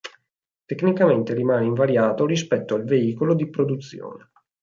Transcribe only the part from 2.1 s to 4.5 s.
rispetto al veicolo di produzione.